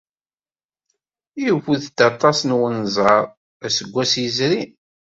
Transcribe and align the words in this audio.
Iwet-d 1.47 1.97
aṭas 2.09 2.39
n 2.47 2.55
unẓar, 2.67 3.23
aseggas 3.65 4.11
yezrin. 4.21 4.71